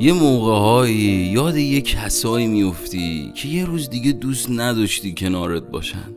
[0.00, 6.16] یه موقعهایی یاد یه کسایی میفتی که یه روز دیگه دوست نداشتی کنارت باشن.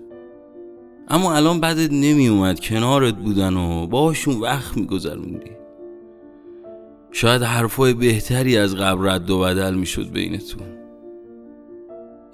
[1.08, 5.52] اما الان بعدت نمیومد کنارت بودن و باشون وقت میگذروندی.
[7.12, 10.68] شاید حرفای بهتری از قبل رد و بدل می‌شد بینتون.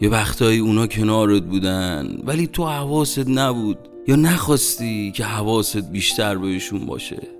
[0.01, 3.77] یه وقتایی اونا کنارت بودن ولی تو حواست نبود
[4.07, 7.36] یا نخواستی که حواست بیشتر بهشون باشه؟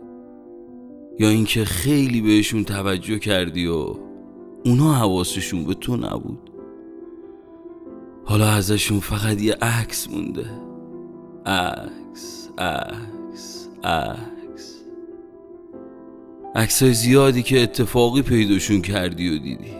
[1.19, 3.95] یا اینکه خیلی بهشون توجه کردی و
[4.65, 6.49] اونا حواسشون به تو نبود.
[8.25, 10.45] حالا ازشون فقط یه عکس مونده.
[11.45, 14.75] عکس عکس عکس.
[16.55, 19.73] عکسای زیادی که اتفاقی پیداشون کردی و دیدی.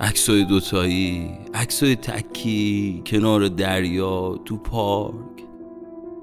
[0.00, 5.14] عکسای دوتایی عکسای تکی کنار دریا تو پارک.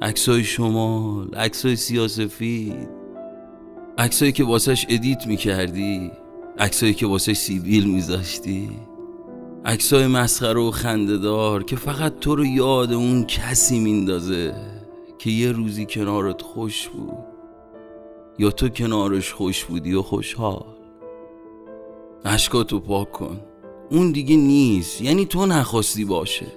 [0.02, 2.99] عکسای شمال عکسای سیاسفید
[4.00, 6.12] عکسایی که واسش ادیت می‌کردی
[6.60, 8.70] عکسایی که واسش سیبیل میذاشتی
[9.66, 14.56] عکسای مسخره و خندهدار که فقط تو رو یاد اون کسی میندازه
[15.18, 17.18] که یه روزی کنارت خوش بود.
[18.40, 20.66] یا تو کنارش خوش بودی و خوشحال.
[22.26, 23.40] اشکاتو پاک کن.
[23.92, 25.02] اون دیگه نیست.
[25.02, 26.48] یعنی تو نخواستی باشه.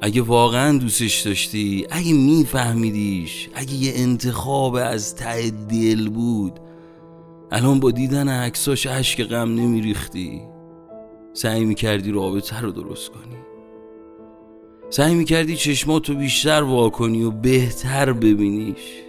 [0.00, 6.60] اگه واقعا دوستش داشتی اگه میفهمیدیش اگه یه انتخاب از ته دل بود
[7.50, 10.42] الان با دیدن عکساش اشک غم نمیریختی.
[11.32, 13.36] سعی می‌کردی رابطه رو درست کنی.
[14.90, 19.02] سعی می‌کردی چشماتو بیشتر وا کنی و بهتر ببینیش.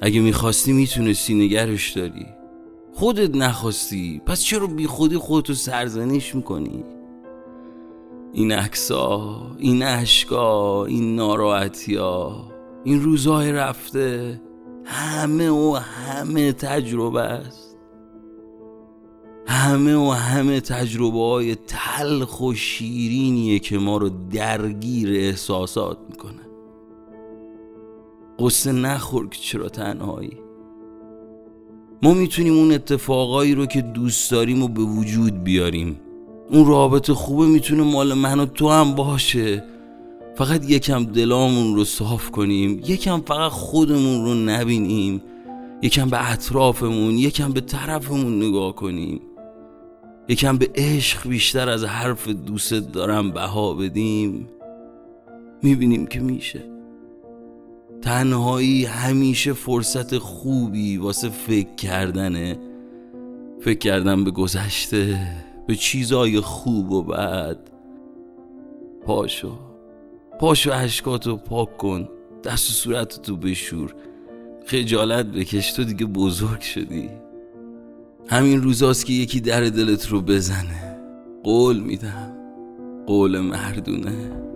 [0.00, 2.26] اگه می‌خواستی می‌تونستی نگرش داری.
[2.92, 6.84] خودت نخواستی پس چرا بی خودی خودتو سرزنش می‌کنی؟
[8.32, 12.34] این عکسا این اشکا این ناراحتیا
[12.84, 14.40] این روزهای رفته
[14.90, 17.76] همه و همه تجربه است.
[19.46, 26.48] همه و همه تجربه های تلخ و شیرینیه که ما رو درگیر احساسات می‌کنه.
[28.38, 30.38] قصه نخور که چرا تنهایی.
[32.02, 36.00] ما می‌تونیم اون اتفاقایی رو که دوست داریم و به وجود بیاریم.
[36.50, 39.64] اون رابطه خوبه می‌تونه مال من و تو هم باشه.
[40.38, 45.22] فقط یکم دلامون رو صاف کنیم یکم فقط خودمون رو نبینیم
[45.82, 49.20] یکم به اطرافمون یکم به طرفمون نگاه کنیم.
[50.28, 54.48] یکم به عشق بیشتر از حرف دوست دارم بها بدیم.
[55.62, 56.62] می‌بینیم که میشه.
[58.02, 62.58] تنهایی همیشه فرصت خوبی واسه فکر کردنه.
[63.60, 65.20] فکر کردن به گذشته
[65.66, 67.58] به چیزای خوب و بد.
[69.02, 69.67] پاشو.
[70.38, 72.08] پاشو عشقاتو پاک کن
[72.44, 73.94] دست و صورتتو بشور.
[74.66, 77.10] خجالت بکش تو دیگه بزرگ شدی.
[78.28, 80.98] همین روزاست که یکی در دلت رو بزنه.
[81.44, 82.32] قول میدم
[83.06, 84.47] قول مردونه.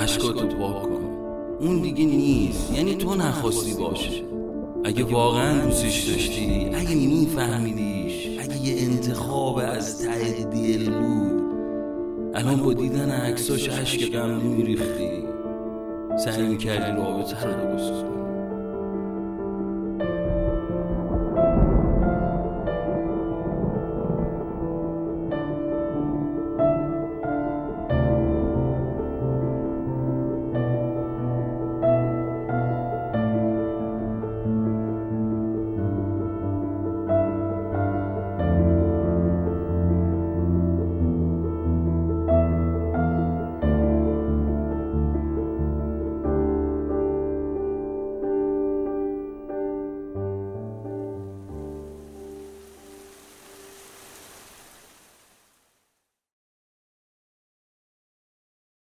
[0.00, 1.04] اشکاتو پاک کن.
[1.60, 2.72] اون دیگه نیست.
[2.72, 4.22] یعنی تو نخواستی باشه.
[4.84, 11.42] اگه واقعا دوستش داشتی اگه میفهمیدیش اگه یه انتخاب از ته دل بود
[12.34, 15.24] الان با دیدن عکساش عشق غم نمیریختی
[16.24, 18.19] سعی می‌کردی رابطه رو کنی.